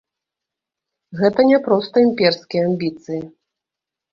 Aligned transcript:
Гэта 1.19 1.45
не 1.49 1.59
проста 1.67 1.95
імперскія 2.07 2.61
амбіцыі. 2.71 3.21